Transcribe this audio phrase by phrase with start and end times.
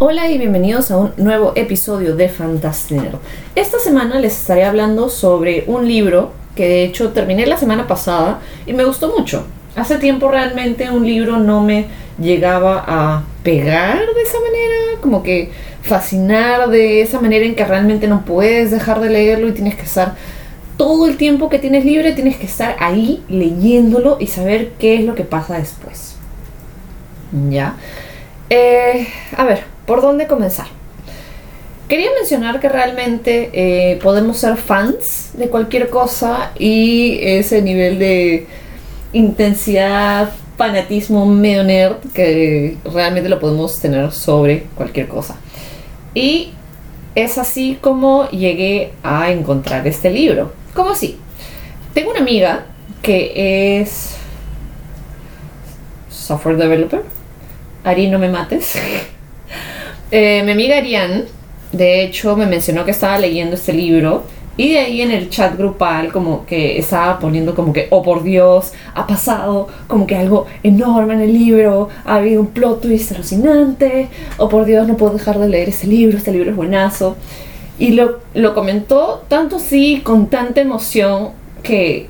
[0.00, 3.18] Hola y bienvenidos a un nuevo episodio de Fantastinero.
[3.56, 8.38] Esta semana les estaré hablando sobre un libro que de hecho terminé la semana pasada
[8.64, 9.44] y me gustó mucho.
[9.74, 15.50] Hace tiempo realmente un libro no me llegaba a pegar de esa manera, como que
[15.82, 19.82] fascinar de esa manera en que realmente no puedes dejar de leerlo y tienes que
[19.82, 20.14] estar
[20.76, 25.04] todo el tiempo que tienes libre, tienes que estar ahí leyéndolo y saber qué es
[25.04, 26.14] lo que pasa después.
[27.50, 27.74] ¿Ya?
[28.48, 30.66] Eh, a ver, ¿por dónde comenzar?
[31.88, 38.46] Quería mencionar que realmente eh, podemos ser fans de cualquier cosa y ese nivel de
[39.14, 45.36] intensidad, fanatismo medio nerd que realmente lo podemos tener sobre cualquier cosa.
[46.12, 46.50] Y
[47.14, 50.52] es así como llegué a encontrar este libro.
[50.74, 51.18] ¿Cómo así?
[51.94, 52.66] Tengo una amiga
[53.00, 54.16] que es
[56.10, 57.02] software developer.
[57.84, 58.78] Ari, no me mates.
[60.10, 61.24] Eh, mi amiga Ariane,
[61.72, 64.24] de hecho, me mencionó que estaba leyendo este libro.
[64.56, 68.24] Y de ahí en el chat grupal como que estaba poniendo como que, oh por
[68.24, 73.12] Dios, ha pasado como que algo enorme en el libro, ha habido un plot twist
[73.12, 77.16] alucinante, oh por Dios, no puedo dejar de leer este libro, este libro es buenazo.
[77.78, 81.30] Y lo, lo comentó tanto sí, con tanta emoción,
[81.62, 82.08] que,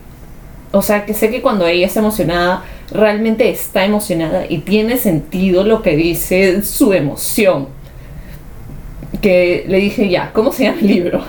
[0.73, 5.65] o sea, que sé que cuando ella está emocionada, realmente está emocionada y tiene sentido
[5.65, 7.78] lo que dice su emoción
[9.21, 11.23] que le dije, ya, ¿cómo se llama el libro?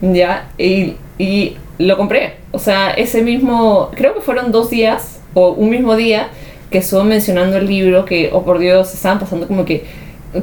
[0.00, 2.36] Ya, y, y lo compré.
[2.52, 6.28] O sea, ese mismo, creo que fueron dos días o un mismo día
[6.70, 9.84] que estuvo mencionando el libro, que, oh por Dios, estaban pasando como que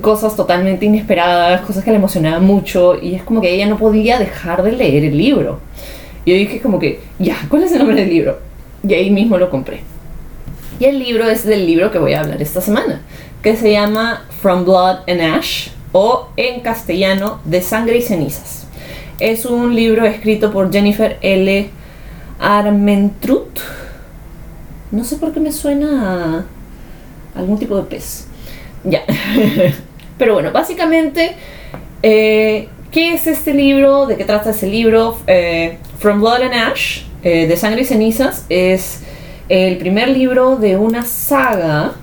[0.02, 4.18] cosas totalmente inesperadas, cosas que le emocionaban mucho, y es como que ella no podía
[4.18, 5.60] dejar de leer el libro.
[6.26, 8.40] Y yo dije como que, ya, ¿cuál es el nombre del libro?
[8.88, 9.82] Y ahí mismo lo compré.
[10.80, 13.02] Y el libro es del libro que voy a hablar esta semana,
[13.44, 18.68] que se llama From Blood and Ash, o en castellano De Sangre y Cenizas.
[19.18, 21.70] Es un libro escrito por Jennifer L.
[22.38, 23.60] Armentrut.
[24.92, 26.44] No sé por qué me suena
[27.34, 28.28] a algún tipo de pez.
[28.84, 29.04] Ya.
[30.18, 31.38] Pero bueno, básicamente,
[32.04, 34.06] eh, ¿qué es este libro?
[34.06, 35.18] ¿De qué trata este libro?
[35.28, 39.00] Eh, From Blood and Ash, eh, de Sangre y Cenizas, es
[39.48, 41.94] el primer libro de una saga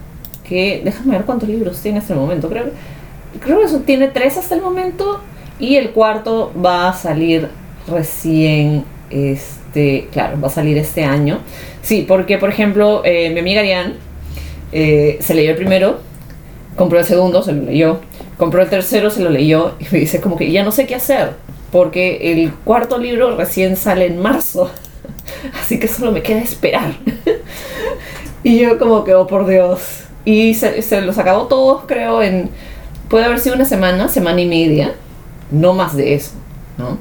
[0.48, 2.91] que, déjame ver cuántos libros tiene hasta el momento, creo
[3.40, 5.20] creo que eso tiene tres hasta el momento
[5.58, 7.48] y el cuarto va a salir
[7.86, 11.38] recién, este, claro, va a salir este año.
[11.82, 13.94] Sí, porque por ejemplo, eh, mi amiga Ariane
[14.72, 16.00] eh, se leyó el primero,
[16.76, 18.00] compró el segundo, se lo leyó,
[18.38, 20.94] compró el tercero, se lo leyó y me dice como que ya no sé qué
[20.94, 21.32] hacer,
[21.70, 24.70] porque el cuarto libro recién sale en marzo,
[25.60, 26.94] así que solo me queda esperar.
[28.42, 29.98] y yo como que, oh por Dios.
[30.24, 32.48] Y se, se los acabó todos, creo, en
[33.12, 34.94] puede haber sido una semana, semana y media,
[35.50, 36.30] no más de eso,
[36.78, 36.96] ¿no?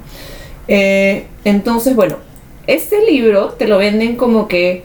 [0.67, 2.17] Eh, entonces, bueno,
[2.67, 4.83] este libro te lo venden como que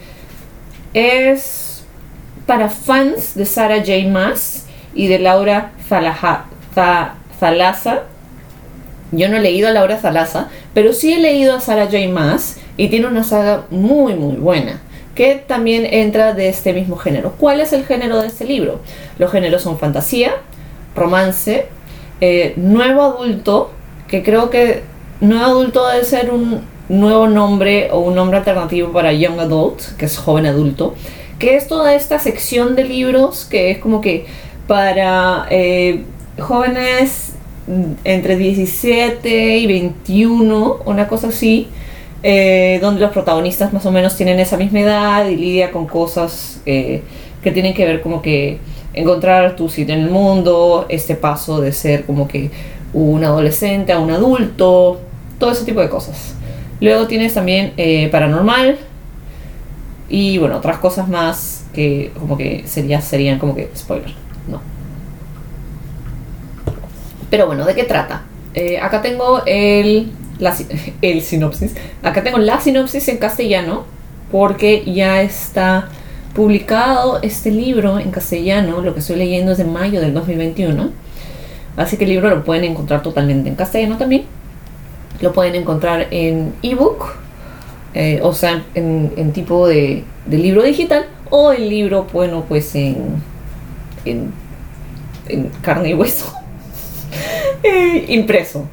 [0.95, 1.85] es
[2.47, 4.09] para fans de Sarah J.
[4.09, 6.45] Maas y de Laura Zalaza.
[9.11, 12.07] Yo no he leído a Laura Zalaza, pero sí he leído a Sarah J.
[12.09, 14.81] Maas y tiene una saga muy, muy buena
[15.17, 17.33] que también entra de este mismo género.
[17.37, 18.79] ¿Cuál es el género de este libro?
[19.19, 20.37] Los géneros son fantasía,
[20.97, 21.67] romance,
[22.21, 23.71] eh, nuevo adulto,
[24.09, 24.83] que creo que
[25.21, 30.07] nuevo adulto debe ser un nuevo nombre o un nombre alternativo para Young Adult, que
[30.07, 30.95] es joven adulto,
[31.39, 34.27] que es toda esta sección de libros que es como que
[34.67, 36.05] para eh,
[36.39, 37.35] jóvenes
[38.05, 41.69] entre 17 y 21, una cosa así,
[42.23, 46.61] eh, donde los protagonistas más o menos tienen esa misma edad y lidia con cosas
[46.65, 47.03] que
[47.53, 48.59] tienen que ver como que
[48.97, 52.51] encontrar tu sitio en el mundo, este paso de ser como que
[52.93, 55.01] un adolescente a un adulto,
[55.39, 56.35] todo ese tipo de cosas.
[56.81, 58.79] Luego tienes también eh, paranormal
[60.09, 64.13] y bueno, otras cosas más que como que sería, serían como que spoiler,
[64.49, 64.61] no.
[67.29, 68.23] Pero bueno, ¿de qué trata?
[68.55, 70.11] Eh, acá tengo el,
[71.03, 71.75] el sinopsis.
[72.03, 73.85] Acá tengo la sinopsis en castellano
[74.33, 75.89] porque ya está
[76.37, 80.91] publicado este libro en castellano, lo que estoy leyendo es de mayo del 2021.
[81.79, 84.25] Así que el libro lo pueden encontrar totalmente en castellano también.
[85.23, 87.07] Lo pueden encontrar en ebook,
[87.95, 93.23] eh, o sea, en, tipo de, libro digital, o el libro, bueno, pues en,
[94.05, 94.31] en,
[95.63, 96.31] carne y hueso,
[97.63, 98.69] eh, impreso.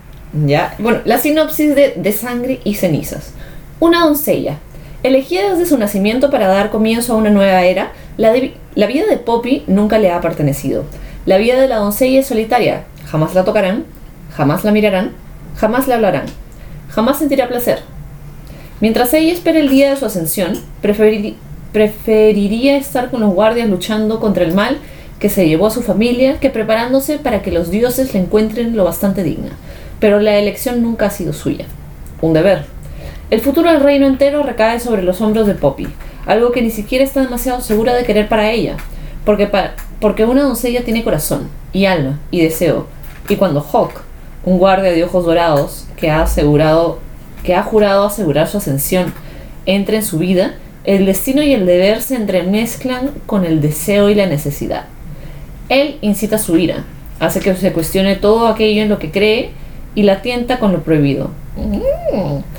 [0.46, 0.76] ¿ya?
[0.80, 3.32] Bueno, la sinopsis de, de Sangre y Cenizas.
[3.80, 4.60] Una doncella,
[5.04, 9.64] Elegida desde su nacimiento para dar comienzo a una nueva era, la, vida de Poppy
[9.68, 10.86] nunca le ha pertenecido.
[11.26, 13.84] La vida de la doncella es solitaria, jamás la tocarán,
[14.34, 15.12] jamás la mirarán,
[15.58, 16.26] jamás le hablarán,
[16.90, 17.80] jamás sentirá placer.
[18.80, 21.36] Mientras ella espera el día de su ascensión, preferi-
[21.74, 24.78] preferiría estar con los guardias luchando contra el mal
[25.20, 28.86] que se llevó a su familia que preparándose para que los dioses la encuentren lo
[28.86, 29.52] bastante digna.
[30.00, 31.66] Pero la elección nunca ha sido suya.
[32.22, 32.73] Un deber.
[33.34, 35.88] El futuro del reino entero recae sobre los hombros de Poppy,
[36.28, 38.78] algo que ni siquiera está demasiado segura de querer para ella,
[39.26, 39.50] porque,
[40.00, 42.86] porque una doncella tiene corazón, y alma, y deseo,
[43.28, 44.04] y cuando Hawk,
[44.46, 47.00] un guardia de ojos dorados, que ha asegurado,
[47.44, 49.12] que ha jurado asegurar su ascensión,
[49.66, 50.54] entra en su vida,
[50.84, 54.86] el destino y el deber se entremezclan con el deseo y la necesidad.
[55.70, 56.84] Él incita su ira,
[57.20, 59.50] hace que se cuestione todo aquello en lo que cree
[59.96, 61.32] y la tienta con lo prohibido.
[61.56, 62.53] Mm.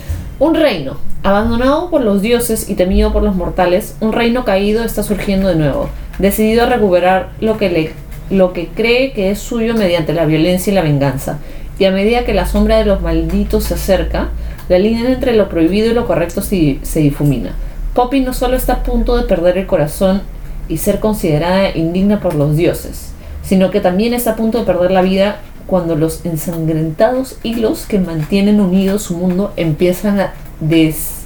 [0.44, 5.02] Un reino, abandonado por los dioses y temido por los mortales, un reino caído está
[5.02, 5.88] surgiendo de nuevo,
[6.18, 7.92] decidido a recuperar lo que,
[8.28, 11.38] lo que cree que es suyo mediante la violencia y la venganza.
[11.78, 14.28] Y a medida que la sombra de los malditos se acerca,
[14.68, 17.54] la línea entre lo prohibido y lo correcto se, se difumina.
[17.94, 20.20] Poppy no solo está a punto de perder el corazón
[20.68, 24.90] y ser considerada indigna por los dioses, sino que también está a punto de perder
[24.90, 31.22] la vida cuando los ensangrentados hilos que mantienen unido su mundo empiezan a des-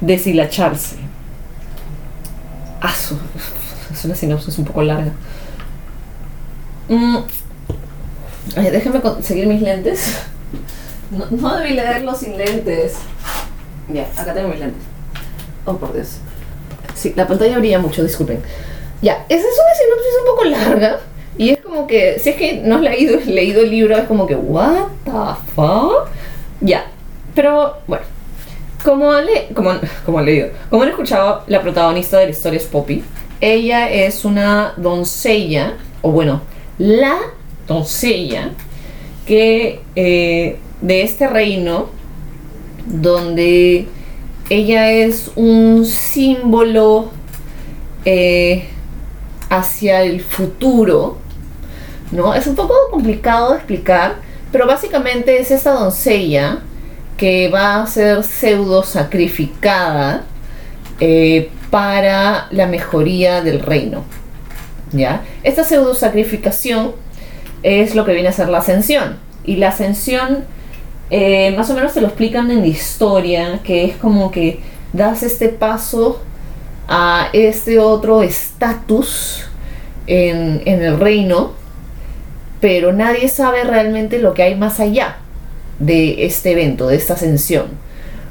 [0.00, 0.96] deshilacharse.
[2.80, 3.18] Ah, su-
[3.92, 5.12] es una sinopsis un poco larga.
[6.88, 7.18] Mm.
[8.56, 10.16] Ay, conseguir mis lentes.
[11.10, 12.94] No, no debí leerlo sin lentes.
[13.92, 14.82] Ya, acá tengo mis lentes.
[15.64, 16.18] Oh, por Dios.
[16.94, 18.40] Sí, la pantalla brilla mucho, disculpen.
[19.02, 21.00] Ya, esa es una sinopsis un poco larga.
[21.36, 24.26] Y es como que, si es que no has leído, leído el libro, es como
[24.26, 26.08] que, ¿What the fuck?
[26.60, 26.86] Ya,
[27.34, 28.04] pero bueno.
[28.84, 29.72] Como, le, como,
[30.06, 33.02] como leído, como han escuchado, la protagonista de la historia es Poppy.
[33.40, 36.42] Ella es una doncella, o bueno,
[36.78, 37.16] la
[37.66, 38.50] doncella
[39.26, 41.90] que eh, de este reino
[42.86, 43.86] donde
[44.48, 47.10] ella es un símbolo
[48.04, 48.68] eh,
[49.48, 51.18] hacia el futuro,
[52.10, 52.34] ¿no?
[52.34, 54.16] Es un poco complicado de explicar,
[54.52, 56.60] pero básicamente es esta doncella
[57.16, 60.24] que va a ser pseudo sacrificada
[61.00, 64.04] eh, para la mejoría del reino,
[64.92, 65.22] ¿ya?
[65.42, 66.92] Esta pseudo sacrificación
[67.62, 70.44] es lo que viene a ser la ascensión, y la ascensión
[71.10, 74.60] eh, más o menos te lo explican en la historia, que es como que
[74.92, 76.20] das este paso
[76.88, 79.44] a este otro estatus
[80.06, 81.52] en, en el reino,
[82.60, 85.18] pero nadie sabe realmente lo que hay más allá
[85.78, 87.66] de este evento, de esta ascensión,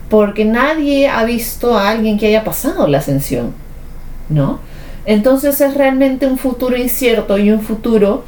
[0.09, 3.53] porque nadie ha visto a alguien que haya pasado la ascensión,
[4.29, 4.59] ¿no?
[5.05, 8.25] Entonces es realmente un futuro incierto y un futuro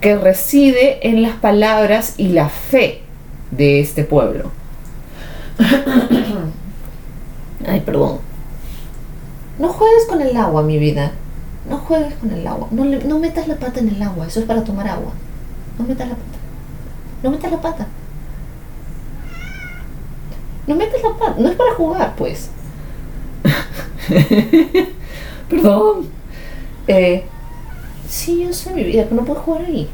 [0.00, 3.00] que reside en las palabras y la fe
[3.50, 4.50] de este pueblo.
[7.66, 8.29] Ay, perdón.
[9.60, 11.12] No juegues con el agua, mi vida.
[11.68, 12.68] No juegues con el agua.
[12.70, 14.26] No, metas la pata en el agua.
[14.26, 15.12] Eso es para tomar agua.
[15.78, 16.38] No metas la pata.
[17.22, 17.86] No metas la pata.
[20.66, 21.34] No metas la pata.
[21.38, 22.48] No es para jugar, pues.
[25.50, 26.06] perdón.
[26.86, 27.26] Eh,
[28.08, 29.90] sí, yo sé mi vida, pero no puedo jugar ahí.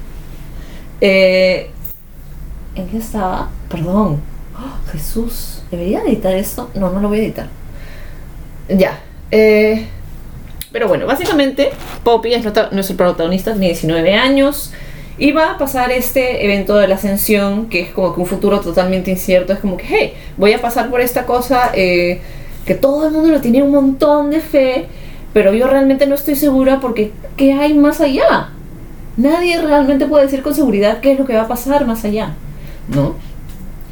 [1.00, 1.72] Eh,
[2.76, 3.50] ¿En qué estaba?
[3.68, 4.20] Perdón.
[4.54, 6.70] ¡Oh, Jesús, ¿debería editar esto?
[6.74, 7.48] No, no lo voy a editar.
[8.68, 9.00] Ya.
[9.30, 9.86] Eh,
[10.72, 11.70] pero bueno, básicamente
[12.04, 14.72] Poppy es nuestra- nuestro protagonista, tiene 19 años.
[15.18, 18.60] Y va a pasar este evento de la ascensión, que es como que un futuro
[18.60, 19.54] totalmente incierto.
[19.54, 22.20] Es como que, hey, voy a pasar por esta cosa eh,
[22.66, 24.84] que todo el mundo lo tiene un montón de fe,
[25.32, 28.50] pero yo realmente no estoy segura porque ¿qué hay más allá?
[29.16, 32.34] Nadie realmente puede decir con seguridad qué es lo que va a pasar más allá,
[32.88, 33.14] ¿no?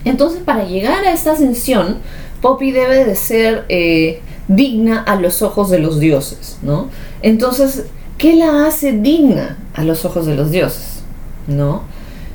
[0.05, 2.01] Entonces, para llegar a esta ascensión,
[2.43, 6.89] Poppy debe de ser eh, digna a los ojos de los dioses, ¿no?
[7.23, 7.87] Entonces,
[8.19, 11.03] ¿qué la hace digna a los ojos de los dioses?
[11.47, 11.83] ¿No?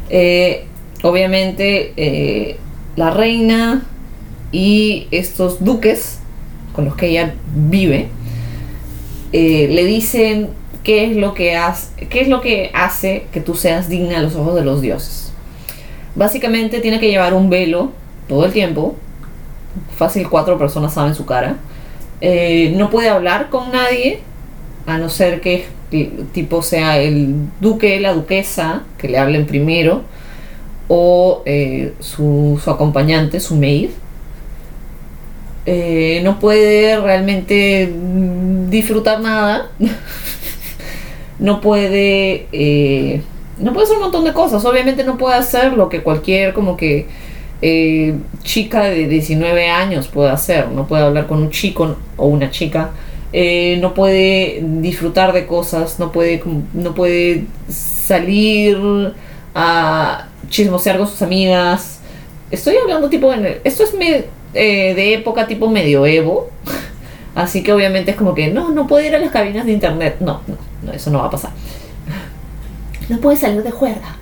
[0.09, 0.65] Eh,
[1.03, 2.57] obviamente, eh,
[2.95, 3.83] la reina
[4.51, 6.19] y estos duques
[6.73, 8.09] con los que ella vive
[9.31, 10.49] eh, le dicen
[10.83, 14.21] qué es lo que hace, qué es lo que hace que tú seas digna a
[14.21, 15.31] los ojos de los dioses.
[16.15, 17.91] Básicamente tiene que llevar un velo
[18.27, 18.95] todo el tiempo.
[19.95, 21.57] Fácil cuatro personas saben su cara.
[22.21, 24.19] Eh, no puede hablar con nadie,
[24.85, 25.65] a no ser que
[26.33, 30.03] tipo sea el duque, la duquesa, que le hablen primero,
[30.87, 33.89] o eh, su, su acompañante, su maid.
[35.65, 39.69] Eh, no puede realmente mm, disfrutar nada.
[41.39, 43.21] no puede, eh,
[43.59, 44.65] no puede hacer un montón de cosas.
[44.65, 47.07] Obviamente no puede hacer lo que cualquier como que
[47.61, 50.69] eh, chica de 19 años puede hacer.
[50.69, 52.91] No puede hablar con un chico o una chica.
[53.31, 56.41] Eh, no puede disfrutar de cosas, no puede,
[56.73, 59.13] no puede salir
[59.53, 61.99] a chismosear con sus amigas.
[62.49, 63.31] Estoy hablando tipo,
[63.63, 66.49] esto es de época tipo medioevo,
[67.35, 70.15] así que obviamente es como que no, no puede ir a las cabinas de internet,
[70.21, 71.51] no, no, no eso no va a pasar.
[73.09, 74.17] No puede salir de juerga.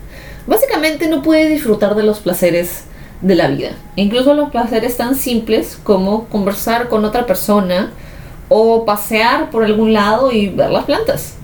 [0.47, 2.85] Básicamente no puede disfrutar de los placeres
[3.21, 3.71] de la vida.
[3.95, 7.91] Incluso los placeres tan simples como conversar con otra persona
[8.49, 11.35] o pasear por algún lado y ver las plantas.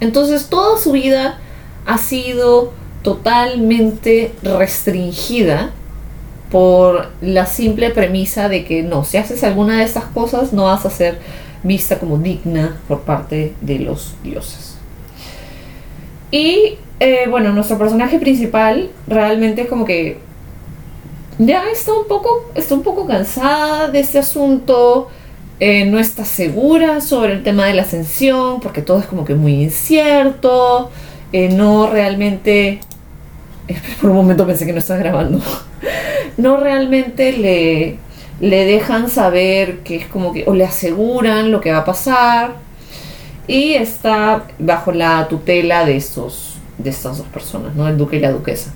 [0.00, 1.38] Entonces toda su vida
[1.86, 5.70] ha sido totalmente restringida
[6.50, 10.86] por la simple premisa de que no, si haces alguna de estas cosas no vas
[10.86, 11.18] a ser
[11.62, 14.76] vista como digna por parte de los dioses.
[16.30, 20.18] Y eh, bueno, nuestro personaje principal realmente es como que
[21.38, 25.08] ya está un poco, está un poco cansada de este asunto,
[25.60, 29.34] eh, no está segura sobre el tema de la ascensión, porque todo es como que
[29.34, 30.90] muy incierto,
[31.32, 32.80] eh, no realmente...
[34.00, 35.40] Por un momento pensé que no estaba grabando.
[36.36, 37.98] no realmente le,
[38.40, 42.54] le dejan saber que es como que, o le aseguran lo que va a pasar,
[43.48, 47.88] y está bajo la tutela de estos de estas dos personas, ¿no?
[47.88, 48.72] El duque y la duquesa.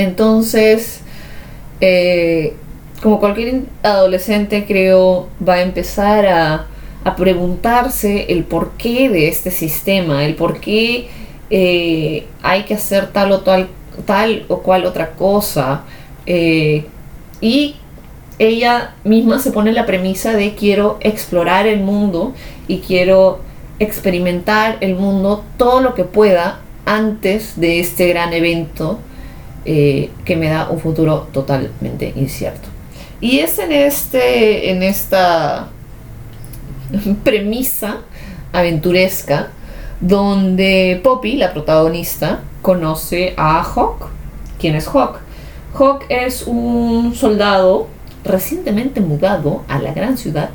[0.00, 1.00] Entonces,
[1.82, 2.54] eh,
[3.02, 6.66] como cualquier adolescente creo, va a empezar a,
[7.16, 11.08] preguntarse el porqué de este sistema, el por qué
[11.50, 13.68] eh, hay que hacer tal o tal,
[14.06, 15.82] tal o cual otra cosa.
[16.24, 16.84] Eh,
[17.40, 17.76] y
[18.38, 22.32] ella misma se pone la premisa de quiero explorar el mundo
[22.68, 23.40] y quiero
[23.80, 29.00] experimentar el mundo todo lo que pueda antes de este gran evento
[29.64, 32.68] eh, que me da un futuro totalmente incierto.
[33.20, 35.68] Y es en, este, en esta
[37.24, 37.98] premisa
[38.52, 39.48] aventuresca
[40.00, 44.08] donde Poppy, la protagonista, conoce a Hawk.
[44.58, 45.18] ¿Quién es Hawk?
[45.74, 47.88] Hawk es un soldado
[48.24, 50.50] recientemente mudado a la gran ciudad.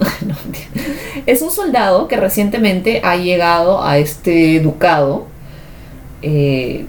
[1.25, 5.25] es un soldado que recientemente ha llegado a este ducado
[6.21, 6.85] eh,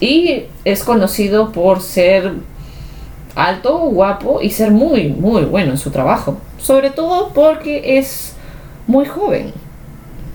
[0.00, 2.32] y es conocido por ser
[3.34, 6.38] alto, guapo y ser muy, muy bueno en su trabajo.
[6.58, 8.34] Sobre todo porque es
[8.86, 9.52] muy joven.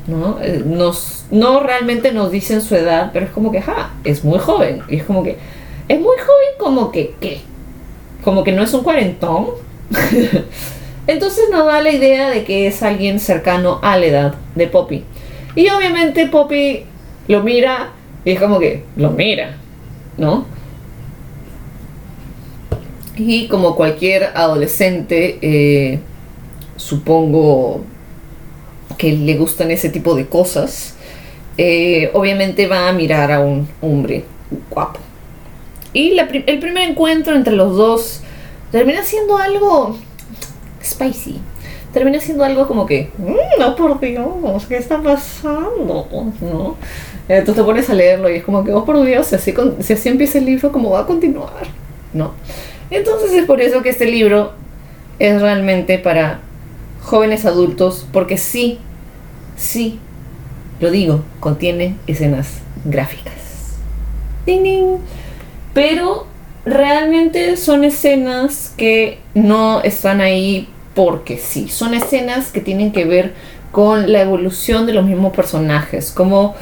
[0.07, 0.39] ¿no?
[0.41, 4.39] Eh, nos, no realmente nos dicen su edad, pero es como que, ja, es muy
[4.39, 4.81] joven.
[4.87, 5.37] Y es como que,
[5.87, 7.41] es muy joven como que, ¿qué?
[8.23, 9.47] Como que no es un cuarentón.
[11.07, 15.03] Entonces nos da la idea de que es alguien cercano a la edad de Poppy.
[15.55, 16.85] Y obviamente Poppy
[17.27, 17.89] lo mira
[18.25, 19.57] y es como que lo mira,
[20.17, 20.45] ¿no?
[23.15, 25.99] Y como cualquier adolescente, eh,
[26.75, 27.83] supongo
[28.97, 30.95] que le gustan ese tipo de cosas,
[31.57, 34.23] eh, obviamente va a mirar a un hombre
[34.69, 34.99] guapo.
[35.93, 38.21] Y el primer encuentro entre los dos
[38.71, 39.97] termina siendo algo
[40.83, 41.39] spicy.
[41.93, 46.07] Termina siendo algo como que, mm, no por Dios, ¿qué está pasando?
[46.39, 46.77] ¿No?
[47.27, 49.93] Entonces te pones a leerlo y es como que, oh por Dios, si así, si
[49.93, 51.67] así empieza el libro, ¿cómo va a continuar?
[52.13, 52.33] ¿No?
[52.89, 54.51] Entonces es por eso que este libro
[55.19, 56.39] es realmente para
[57.01, 58.79] jóvenes adultos, porque sí,
[59.55, 59.99] sí,
[60.79, 63.33] lo digo, contiene escenas gráficas.
[64.45, 64.97] Ding, ding.
[65.73, 66.27] Pero
[66.65, 73.33] realmente son escenas que no están ahí porque sí, son escenas que tienen que ver
[73.71, 76.55] con la evolución de los mismos personajes, como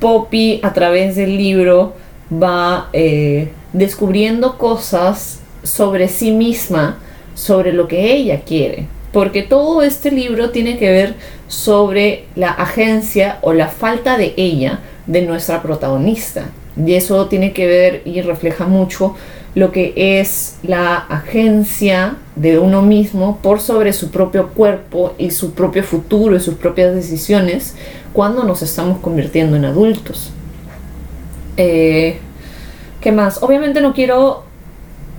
[0.00, 1.94] Poppy a través del libro
[2.32, 6.98] va eh, descubriendo cosas sobre sí misma,
[7.34, 8.86] sobre lo que ella quiere.
[9.12, 11.14] Porque todo este libro tiene que ver
[11.48, 16.50] sobre la agencia o la falta de ella de nuestra protagonista.
[16.84, 19.14] Y eso tiene que ver y refleja mucho
[19.56, 25.54] lo que es la agencia de uno mismo por sobre su propio cuerpo y su
[25.54, 27.74] propio futuro y sus propias decisiones
[28.12, 30.30] cuando nos estamos convirtiendo en adultos.
[31.56, 32.18] Eh,
[33.00, 33.42] ¿Qué más?
[33.42, 34.44] Obviamente no quiero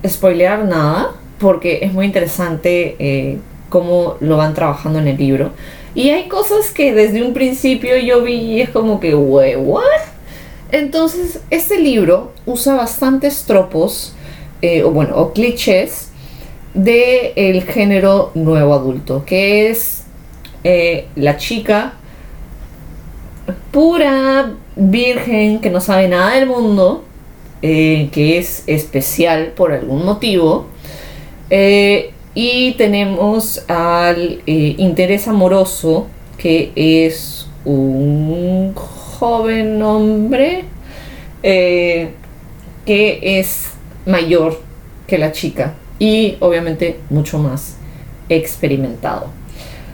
[0.07, 3.39] spoilear nada porque es muy interesante eh,
[3.69, 5.49] cómo lo van trabajando en el libro.
[5.95, 9.81] Y hay cosas que desde un principio yo vi y es como que, ¿what?
[10.71, 14.13] Entonces, este libro usa bastantes tropos,
[14.61, 16.09] eh, o bueno, o clichés
[16.73, 20.05] del el género nuevo adulto, que es
[20.63, 21.93] eh, la chica
[23.71, 27.03] pura virgen que no sabe nada del mundo,
[27.61, 30.65] eh, que es especial por algún motivo.
[31.49, 40.65] Y tenemos al interés amoroso, que es un joven hombre
[41.41, 42.11] que
[42.85, 43.76] es
[44.07, 44.59] mayor
[45.05, 47.77] que la chica y obviamente mucho más
[48.29, 49.27] experimentado.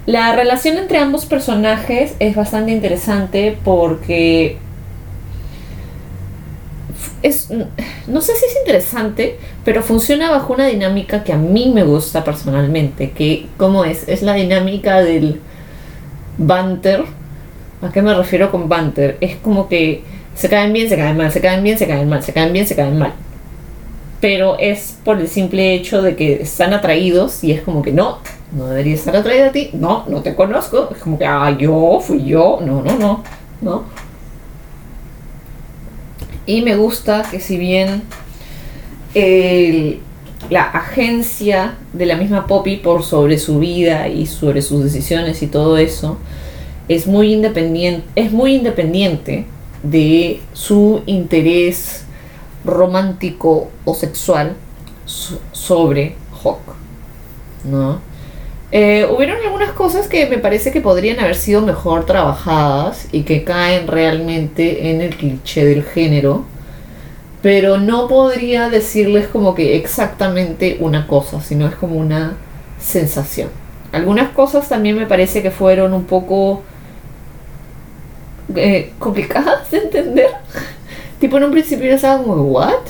[0.06, 4.58] La relación entre ambos personajes es bastante interesante porque
[7.22, 7.50] es,
[8.08, 12.24] no sé si es interesante, pero funciona bajo una dinámica que a mí me gusta
[12.24, 14.08] personalmente, que ¿cómo es?
[14.10, 15.40] Es la dinámica del
[16.38, 17.06] banter.
[17.82, 19.18] ¿A qué me refiero con banter?
[19.22, 20.04] Es como que
[20.36, 22.68] se caen bien, se caen mal, se caen bien, se caen mal, se caen bien,
[22.68, 23.14] se caen mal.
[24.24, 28.20] Pero es por el simple hecho de que están atraídos y es como que no,
[28.56, 32.00] no debería estar atraída a ti, no, no te conozco, es como que, ah, yo,
[32.00, 33.22] fui yo, no, no, no,
[33.60, 33.84] no.
[36.46, 38.04] Y me gusta que si bien
[40.50, 45.48] la agencia de la misma Poppy por sobre su vida y sobre sus decisiones y
[45.48, 46.18] todo eso,
[46.88, 49.48] es muy independiente, es muy independiente
[49.84, 52.06] de su interés
[52.66, 54.56] romántico o sexual
[55.06, 56.60] sobre Hawk,
[57.66, 58.00] ¿no?
[58.72, 63.44] Eh, hubieron algunas cosas que me parece que podrían haber sido mejor trabajadas y que
[63.44, 66.44] caen realmente en el cliché del género,
[67.44, 72.36] pero no podría decirles como que exactamente una cosa, sino es como una
[72.80, 73.50] sensación.
[73.92, 76.64] Algunas cosas también me parece que fueron un poco
[78.56, 80.32] eh, complicadas de entender.
[81.24, 82.84] Tipo en un principio yo estaba como, ¿what?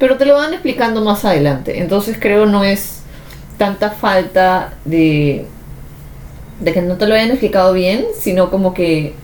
[0.00, 1.78] Pero te lo van explicando más adelante.
[1.78, 3.02] Entonces creo no es
[3.58, 5.46] tanta falta de,
[6.58, 9.14] de que no te lo hayan explicado bien, sino como que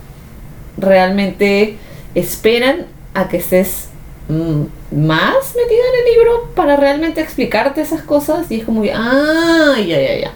[0.78, 1.76] realmente
[2.14, 3.88] esperan a que estés
[4.28, 4.62] mm,
[4.94, 10.00] más metida en el libro para realmente explicarte esas cosas y es como, ah, ya,
[10.00, 10.32] ya, ya.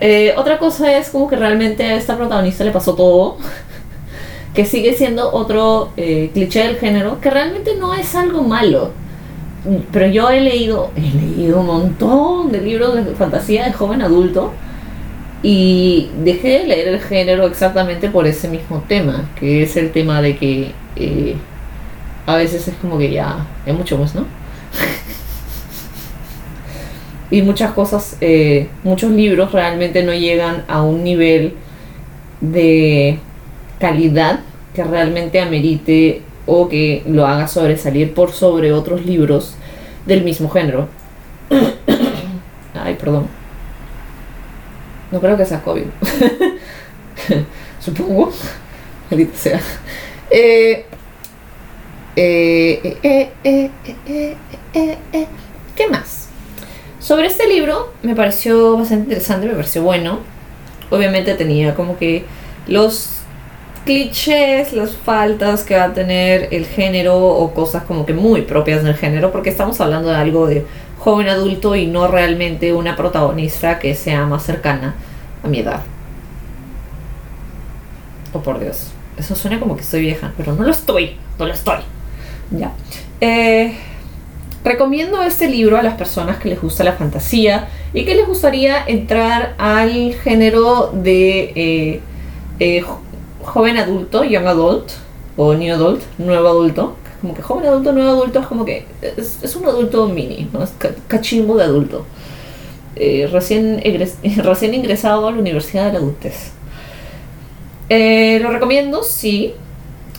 [0.00, 3.38] Eh, otra cosa es como que realmente a esta protagonista le pasó todo,
[4.56, 8.90] que sigue siendo otro eh, cliché del género, que realmente no es algo malo
[9.92, 14.52] pero yo he leído, he leído un montón de libros de fantasía de joven adulto
[15.42, 20.22] y dejé de leer el género exactamente por ese mismo tema, que es el tema
[20.22, 21.36] de que eh,
[22.26, 24.24] a veces es como que ya hay mucho más, ¿no?
[27.30, 31.54] y muchas cosas, eh, muchos libros realmente no llegan a un nivel
[32.40, 33.18] de
[33.78, 34.40] calidad
[34.74, 39.54] que realmente amerite o que lo haga sobresalir por sobre otros libros
[40.06, 40.88] del mismo género.
[42.74, 43.26] Ay, perdón.
[45.10, 45.84] No creo que sea COVID.
[47.80, 48.32] Supongo.
[49.10, 49.60] Maldita sea.
[50.30, 50.84] Eh,
[52.16, 52.98] eh,
[53.44, 55.26] eh,
[55.74, 56.28] ¿Qué más?
[56.98, 60.20] Sobre este libro me pareció bastante interesante, me pareció bueno.
[60.90, 62.24] Obviamente tenía como que
[62.66, 63.20] los
[63.86, 68.82] clichés, las faltas que va a tener el género o cosas como que muy propias
[68.82, 70.66] del género, porque estamos hablando de algo de
[70.98, 74.96] joven adulto y no realmente una protagonista que sea más cercana
[75.42, 75.80] a mi edad.
[78.34, 81.54] Oh por Dios, eso suena como que estoy vieja, pero no lo estoy, no lo
[81.54, 81.78] estoy.
[82.50, 82.72] Ya.
[83.20, 83.72] Eh,
[84.64, 88.84] recomiendo este libro a las personas que les gusta la fantasía y que les gustaría
[88.84, 92.00] entrar al género de eh,
[92.58, 92.84] eh,
[93.46, 94.92] joven adulto, young adult,
[95.36, 96.96] o new adult, nuevo adulto.
[97.20, 100.62] Como que joven adulto, nuevo adulto es como que es, un adulto mini, ¿no?
[100.62, 100.72] es
[101.08, 102.04] cachimbo de adulto.
[102.96, 103.82] Eh, recién,
[104.42, 106.52] recién ingresado a la Universidad de la Adultez.
[107.88, 109.54] Eh, lo recomiendo, sí.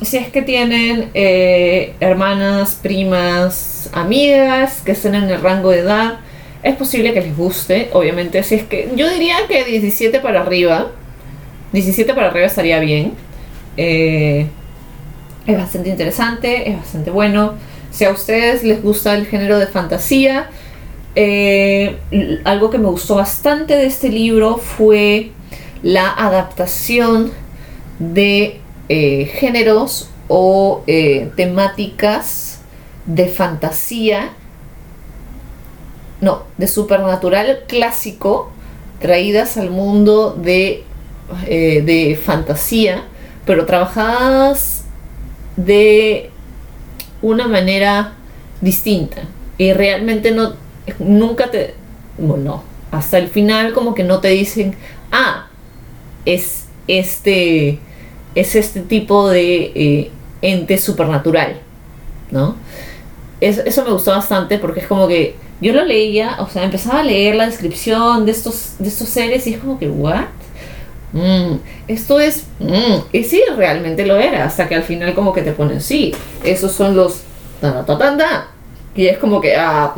[0.02, 6.20] Si es que tienen eh, hermanas, primas, amigas que estén en el rango de edad,
[6.62, 7.90] es posible que les guste.
[7.94, 10.92] Obviamente, si es que yo diría que 17 para arriba
[11.74, 13.14] 17 para arriba estaría bien.
[13.76, 14.48] Eh,
[15.46, 17.54] es bastante interesante, es bastante bueno.
[17.92, 20.50] Si a ustedes les gusta el género de fantasía,
[21.16, 21.98] eh,
[22.44, 25.32] algo que me gustó bastante de este libro fue
[25.84, 27.32] la adaptación
[28.00, 32.60] de eh, géneros o temáticas
[33.06, 34.34] de fantasía,
[36.20, 38.52] no, de supernatural clásico,
[39.00, 40.84] traídas al mundo de
[41.48, 43.04] eh, de fantasía,
[43.46, 44.84] pero trabajadas
[45.56, 46.30] de
[47.22, 48.14] una manera
[48.62, 49.24] distinta.
[49.58, 50.54] Y realmente no,
[51.00, 51.74] nunca te,
[52.18, 54.76] bueno, hasta el final como que no te dicen,
[55.12, 55.48] ah,
[56.26, 57.80] es este
[58.36, 60.12] es este tipo de eh,
[60.42, 61.60] ente supernatural,
[62.32, 62.56] ¿no?
[63.40, 67.04] eso me gustó bastante porque es como que yo lo leía, o sea, empezaba a
[67.04, 70.26] leer la descripción de estos, de estos seres y es como que, ¿what?
[71.14, 71.56] Mm,
[71.88, 72.46] esto es...
[72.60, 76.14] Mm, y sí, realmente lo era, hasta que al final como que te ponen, sí,
[76.44, 77.22] esos son los...
[77.62, 78.48] Ta, ta, ta,
[78.96, 79.96] y es como que, ah,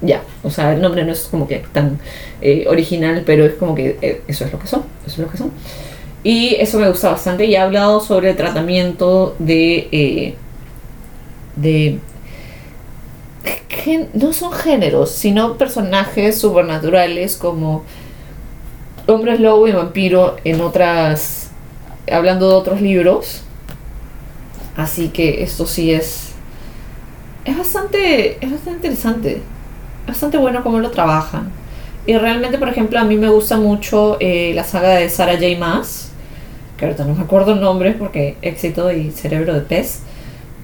[0.00, 1.98] ya, o sea, el nombre no es como que tan
[2.40, 5.30] eh, original, pero es como que eh, eso es lo que son, eso es lo
[5.30, 5.50] que son.
[6.22, 9.88] Y eso me gusta bastante y he hablado sobre el tratamiento de...
[9.92, 10.34] Eh,
[11.56, 12.00] de
[14.12, 17.84] no son géneros, sino personajes supernaturales como
[19.10, 21.50] hombres lobo y vampiro en otras,
[22.10, 23.42] hablando de otros libros.
[24.76, 26.32] Así que esto sí es,
[27.44, 29.42] es bastante, es bastante interesante,
[30.06, 31.50] bastante bueno cómo lo trabajan.
[32.06, 35.58] Y realmente, por ejemplo, a mí me gusta mucho eh, la saga de Sarah J.
[35.58, 36.12] Maas,
[36.76, 40.00] que ahorita no me acuerdo el nombre porque éxito y cerebro de pez,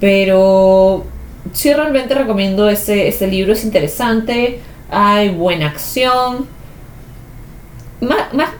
[0.00, 1.04] pero
[1.52, 6.55] sí realmente recomiendo este, este libro, es interesante, hay buena acción.
[8.00, 8.50] Más,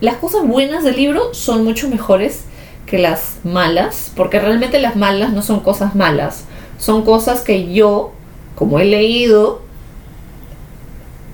[0.00, 2.44] las cosas buenas del libro son mucho mejores
[2.86, 6.44] que las malas, porque realmente las malas no son cosas malas,
[6.78, 8.12] son cosas que yo,
[8.54, 9.62] como he leído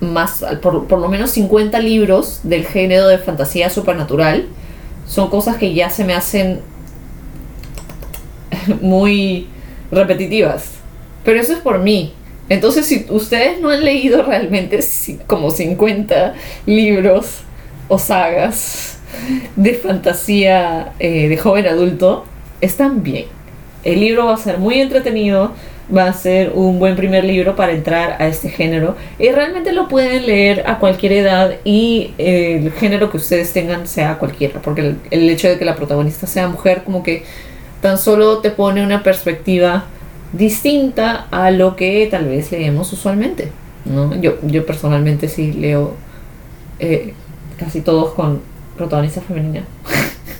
[0.01, 4.47] más por, por lo menos 50 libros del género de fantasía supernatural,
[5.07, 6.61] son cosas que ya se me hacen
[8.81, 9.49] muy
[9.91, 10.71] repetitivas.
[11.25, 12.13] Pero eso es por mí.
[12.49, 14.81] Entonces, si ustedes no han leído realmente
[15.27, 16.35] como 50
[16.67, 17.44] libros
[17.89, 18.99] o sagas
[19.57, 22.25] de fantasía eh, de joven adulto,
[22.61, 23.27] están bien.
[23.83, 25.53] El libro va a ser muy entretenido,
[25.95, 29.89] va a ser un buen primer libro para entrar a este género y realmente lo
[29.89, 34.97] pueden leer a cualquier edad y el género que ustedes tengan sea cualquiera, porque el,
[35.11, 37.25] el hecho de que la protagonista sea mujer como que
[37.83, 39.85] tan solo te pone una perspectiva
[40.33, 43.51] distinta a lo que tal vez leemos usualmente.
[43.85, 44.19] ¿no?
[44.21, 45.95] Yo, yo personalmente sí leo
[46.79, 47.15] eh,
[47.59, 48.41] casi todos con
[48.77, 49.65] protagonista femenina.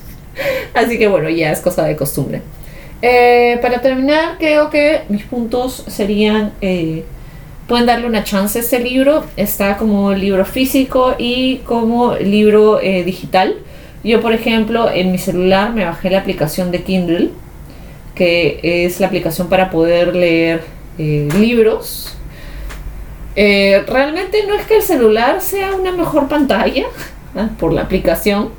[0.73, 2.41] Así que bueno, ya es cosa de costumbre.
[3.01, 7.03] Eh, para terminar, creo que mis puntos serían, eh,
[7.67, 9.23] pueden darle una chance a este libro.
[9.37, 13.55] Está como libro físico y como libro digital.
[14.03, 17.31] Yo, por ejemplo, en mi celular me bajé la aplicación de Kindle
[18.15, 20.63] que es la aplicación para poder leer
[20.97, 22.17] eh, libros.
[23.35, 26.85] Eh, realmente no es que el celular sea una mejor pantalla
[27.35, 27.49] ¿ah?
[27.59, 28.49] por la aplicación,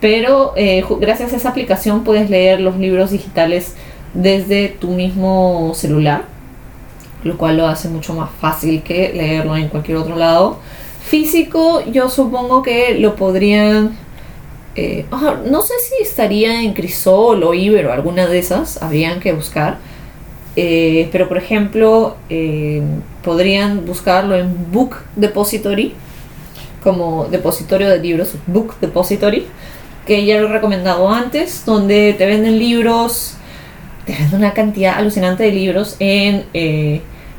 [0.00, 3.74] pero eh, gracias a esa aplicación puedes leer los libros digitales
[4.12, 6.24] desde tu mismo celular,
[7.22, 10.58] lo cual lo hace mucho más fácil que leerlo en cualquier otro lado.
[11.04, 13.96] Físico, yo supongo que lo podrían
[14.76, 15.06] eh,
[15.46, 19.78] no sé si estaría en Crisol o Iber o alguna de esas, habrían que buscar.
[20.56, 22.82] Eh, pero por ejemplo, eh,
[23.22, 25.94] podrían buscarlo en Book Depository,
[26.82, 29.46] como depositorio de libros, Book Depository,
[30.06, 33.36] que ya lo he recomendado antes, donde te venden libros,
[34.04, 36.44] te venden una cantidad alucinante de libros en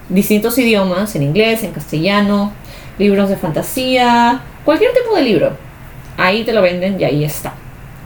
[0.10, 2.54] distintos idiomas, en inglés, en castellano,
[2.98, 5.66] libros de fantasía, cualquier tipo de libro
[6.18, 7.54] ahí te lo venden y ahí está.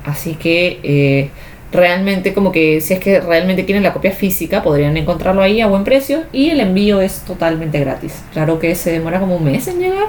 [0.05, 1.29] Así que eh,
[1.71, 5.67] realmente como que si es que realmente quieren la copia física podrían encontrarlo ahí a
[5.67, 8.23] buen precio y el envío es totalmente gratis.
[8.33, 10.07] Claro que se demora como un mes en llegar,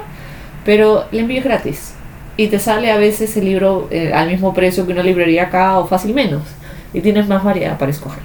[0.65, 1.93] pero el envío es gratis.
[2.37, 5.77] Y te sale a veces el libro eh, al mismo precio que una librería acá
[5.77, 6.43] o fácil menos.
[6.93, 8.23] Y tienes más variedad para escoger.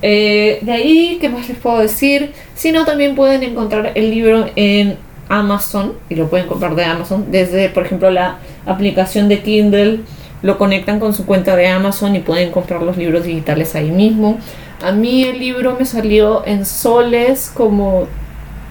[0.00, 2.32] Eh, de ahí, ¿qué más les puedo decir?
[2.54, 4.96] Si no, también pueden encontrar el libro en
[5.28, 10.00] Amazon y lo pueden comprar de Amazon desde, por ejemplo, la aplicación de Kindle.
[10.42, 14.38] Lo conectan con su cuenta de Amazon y pueden comprar los libros digitales ahí mismo.
[14.82, 18.06] A mí el libro me salió en soles como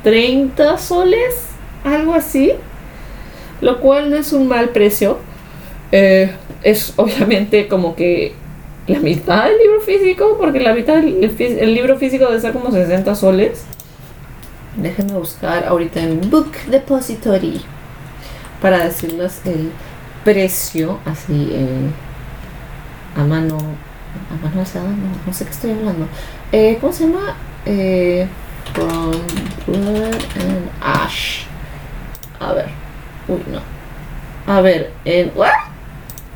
[0.03, 1.47] 30 soles,
[1.83, 2.53] algo así,
[3.59, 5.17] lo cual no es un mal precio.
[5.91, 6.31] Eh,
[6.63, 8.33] es obviamente como que
[8.87, 12.71] la mitad del libro físico, porque la mitad del el libro físico debe ser como
[12.71, 13.65] 60 soles.
[14.77, 17.61] Déjenme buscar ahorita en Book Depository
[18.61, 19.71] para decirles el
[20.27, 21.89] precio así eh,
[23.15, 24.89] a mano a mano alzada
[25.25, 26.05] no, sé qué estoy hablando
[26.51, 27.33] eh, ¿cómo se llama?
[27.65, 28.27] Eh,
[28.73, 29.13] from
[29.65, 31.45] Blood and Ash
[32.41, 32.67] a ver
[33.29, 33.61] uy no
[34.53, 35.53] a ver en what?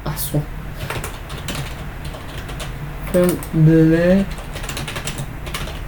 [0.05, 0.41] Asu.
[3.11, 4.23] from Blood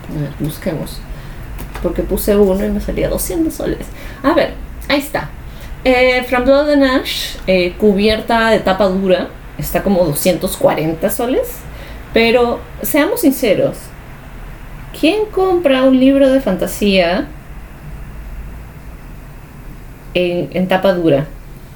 [0.09, 0.99] a ver, busquemos
[1.81, 3.85] porque puse uno y me salía 200 soles.
[4.23, 4.53] A ver,
[4.87, 5.29] ahí está.
[5.85, 11.57] Eh, From Blood and Ash, eh, cubierta de tapa dura, está como 240 soles.
[12.13, 13.75] Pero seamos sinceros,
[14.97, 17.27] ¿quién compra un libro de fantasía
[20.13, 21.27] en, en tapa dura?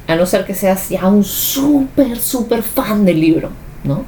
[0.08, 3.50] A no ser que seas ya un súper, súper fan del libro,
[3.84, 4.06] ¿no?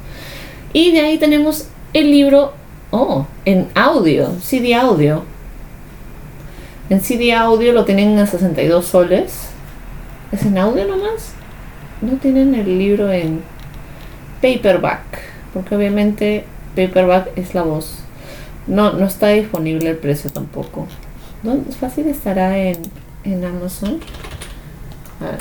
[0.72, 2.54] Y de ahí tenemos el libro,
[2.90, 5.24] oh, en audio, CD audio.
[6.88, 9.49] En CD audio lo tienen a 62 soles.
[10.32, 11.32] ¿Es en audio nomás?
[12.02, 13.42] No tienen el libro en
[14.40, 15.02] paperback,
[15.52, 16.44] porque obviamente
[16.76, 17.98] paperback es la voz.
[18.66, 20.86] No, no está disponible el precio tampoco.
[21.42, 22.78] ¿Dónde fácil estará en,
[23.24, 24.00] en Amazon?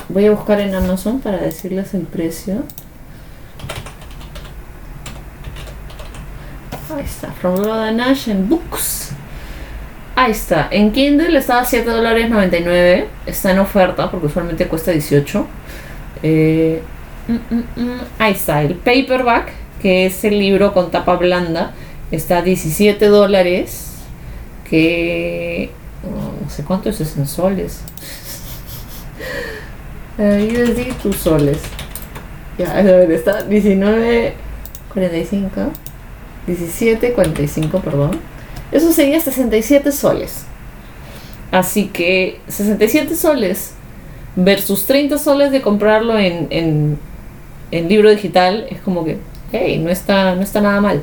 [0.10, 2.64] voy a buscar en Amazon para decirles el precio.
[6.94, 7.62] Ahí está, From
[7.96, 9.12] Nash en Books.
[10.22, 13.08] Ahí está, en Kindle está a 7 dólares 99.
[13.26, 15.48] Está en oferta porque usualmente cuesta 18.
[16.24, 16.82] Eh,
[17.30, 18.02] mm, mm, mm.
[18.20, 21.72] ahí está, el paperback, que es el libro con tapa blanda,
[22.12, 23.94] está a 17 dólares.
[24.70, 25.72] Que
[26.04, 27.80] oh, no sé cuánto es en soles.
[30.18, 31.60] Ahí USD tus soles.
[32.58, 34.34] Ya, a ver, está 19.45.
[36.46, 38.20] 17.45, perdón.
[38.72, 40.46] Eso sería 67 soles.
[41.52, 43.74] Así que 67 soles
[44.36, 46.48] versus 30 soles de comprarlo en,
[47.72, 49.18] en, libro digital es como que,
[49.52, 51.02] hey, no está, no está nada mal.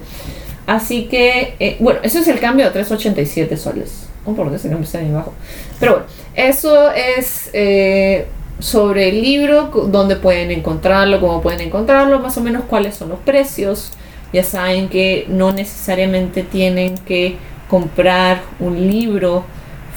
[0.67, 4.07] Así que, eh, bueno, eso es el cambio a 387 soles.
[4.25, 5.33] Oh, por ese cambio está ahí abajo.
[5.79, 8.27] Pero bueno, eso es eh,
[8.59, 13.19] sobre el libro, dónde pueden encontrarlo, cómo pueden encontrarlo, más o menos cuáles son los
[13.21, 13.93] precios.
[14.33, 17.37] Ya saben que no necesariamente tienen que
[17.69, 19.45] comprar un libro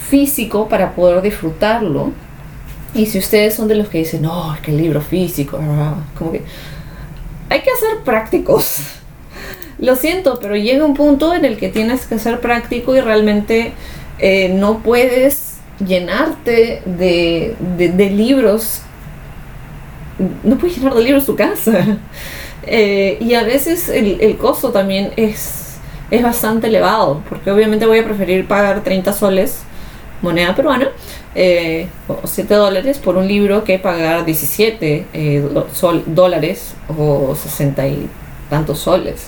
[0.10, 2.12] físico para poder disfrutarlo.
[2.94, 5.60] Y si ustedes son de los que dicen, no, es que el libro físico,
[6.18, 6.42] como que
[7.50, 8.80] hay que ser prácticos.
[9.80, 13.74] Lo siento, pero llega un punto en el que tienes que ser práctico y realmente
[14.20, 18.82] eh, no puedes llenarte de, de, libros.
[20.44, 22.00] No puedes llenar de libros tu casa.
[22.72, 25.69] Eh, y a veces el, el costo también es,
[26.12, 29.62] es bastante elevado, porque obviamente voy a preferir pagar 30 soles,
[30.22, 30.90] moneda peruana,
[31.36, 35.50] eh, o 7 dólares por un libro que pagar 17 eh,
[36.08, 38.10] dólares o 60 y
[38.50, 39.28] tantos soles.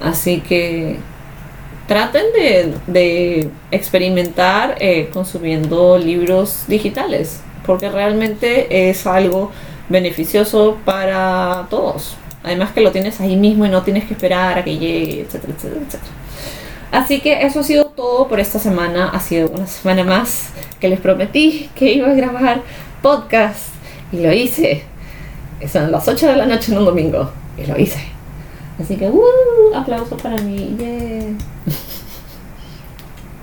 [0.00, 0.96] Así que
[1.86, 2.24] traten
[2.86, 9.50] de, experimentar eh, consumiendo libros digitales, porque realmente es algo
[9.88, 12.16] beneficioso para todos.
[12.42, 15.52] Además que lo tienes ahí mismo y no tienes que esperar a que llegue, etcétera,
[15.56, 16.12] etcétera, etcétera.
[16.92, 19.10] Así que eso ha sido todo por esta semana.
[19.10, 20.50] Ha sido una semana más
[20.80, 22.62] que les prometí que iba a grabar
[23.02, 23.68] podcast
[24.12, 24.82] y lo hice.
[25.70, 28.00] Son las 8 de la noche en un domingo y lo hice.
[28.80, 30.76] Así que, uh, aplauso para mí.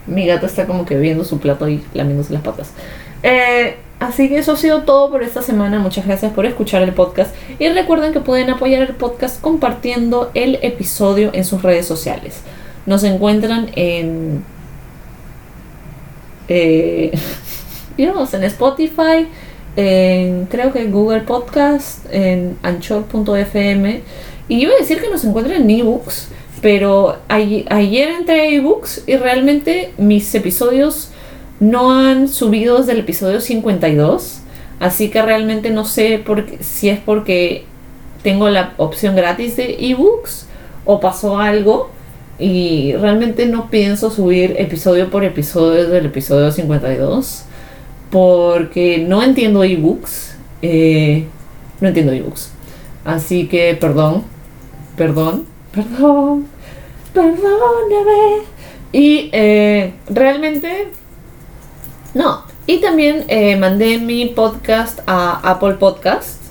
[0.08, 2.72] Mi gato está como que viendo su plato y lamiéndose las patas.
[3.22, 5.80] Eh, así que eso ha sido todo por esta semana.
[5.80, 7.36] Muchas gracias por escuchar el podcast.
[7.60, 12.42] Y recuerden que pueden apoyar el podcast compartiendo el episodio en sus redes sociales.
[12.86, 14.44] Nos encuentran en.
[16.48, 17.12] Eh,
[17.98, 19.28] en Spotify,
[19.76, 24.02] en creo que Google Podcast, en Anchor.fm
[24.50, 26.30] y iba a decir que nos encuentran en ebooks,
[26.62, 31.10] pero ayer entré a ebooks y realmente mis episodios
[31.60, 34.40] no han subido desde el episodio 52.
[34.80, 37.66] Así que realmente no sé por si es porque
[38.24, 40.48] tengo la opción gratis de ebooks
[40.86, 41.90] o pasó algo.
[42.40, 47.44] Y realmente no pienso subir episodio por episodio desde el episodio 52.
[48.12, 50.36] Porque no entiendo ebooks.
[50.62, 51.26] Eh,
[51.82, 52.52] no entiendo ebooks.
[53.04, 54.38] Así que perdón
[54.98, 56.48] perdón, perdón,
[57.14, 58.44] perdóname.
[58.92, 60.90] Y eh, realmente,
[62.14, 62.44] no.
[62.66, 66.42] Y también eh, mandé mi podcast a Apple Podcast.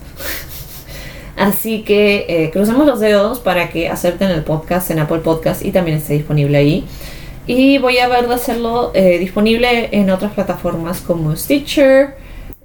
[1.36, 5.72] Así que eh, crucemos los dedos para que acepten el podcast en Apple Podcast y
[5.72, 6.86] también esté disponible ahí.
[7.46, 12.16] Y voy a ver de hacerlo disponible en otras plataformas como Stitcher,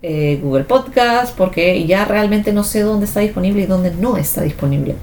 [0.01, 4.95] Google Podcast, porque ya realmente no sé dónde está disponible y dónde no está disponible.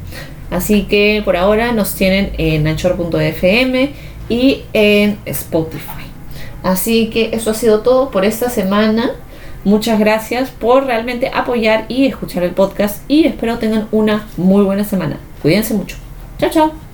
[0.51, 3.93] Así que por ahora nos tienen en anchor.fm
[4.29, 6.08] y en Spotify.
[6.63, 9.13] Así que eso ha sido todo por esta semana.
[9.65, 14.85] Muchas gracias por realmente apoyar y escuchar el podcast y espero tengan una muy buena
[14.85, 15.19] semana.
[15.43, 15.97] Cuídense mucho.
[16.39, 16.88] Chao, chao.